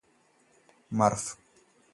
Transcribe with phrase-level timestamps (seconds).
[0.91, 1.29] മര്ഫ്